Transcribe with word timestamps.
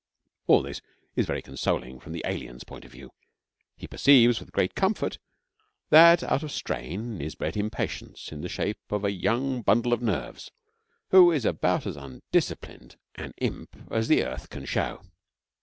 All 0.47 0.63
this 0.63 0.81
is 1.15 1.27
very 1.27 1.43
consoling 1.43 1.99
from 1.99 2.11
the 2.11 2.23
alien's 2.25 2.63
point 2.63 2.85
of 2.85 2.91
view. 2.91 3.11
He 3.77 3.85
perceives, 3.85 4.39
with 4.39 4.51
great 4.51 4.73
comfort, 4.73 5.19
that 5.91 6.23
out 6.23 6.41
of 6.41 6.51
strain 6.51 7.21
is 7.21 7.35
bred 7.35 7.55
impatience 7.55 8.31
in 8.31 8.41
the 8.41 8.49
shape 8.49 8.79
of 8.91 9.05
a 9.05 9.11
young 9.11 9.61
bundle 9.61 9.93
of 9.93 10.01
nerves, 10.01 10.49
who 11.11 11.31
is 11.31 11.45
about 11.45 11.85
as 11.85 11.97
undisciplined 11.97 12.95
an 13.13 13.35
imp 13.37 13.75
as 13.91 14.07
the 14.07 14.23
earth 14.23 14.49
can 14.49 14.65
show. 14.65 15.03